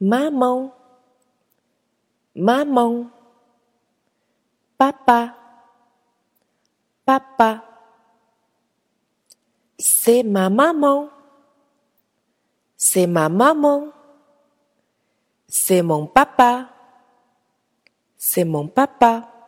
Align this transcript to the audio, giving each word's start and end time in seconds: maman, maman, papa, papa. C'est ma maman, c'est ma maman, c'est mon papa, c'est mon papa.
maman, 0.00 0.72
maman, 2.34 3.12
papa, 4.78 5.36
papa. 7.04 7.64
C'est 9.78 10.22
ma 10.22 10.48
maman, 10.48 11.08
c'est 12.76 13.06
ma 13.06 13.28
maman, 13.28 13.92
c'est 15.46 15.82
mon 15.82 16.06
papa, 16.06 16.68
c'est 18.16 18.44
mon 18.44 18.68
papa. 18.68 19.39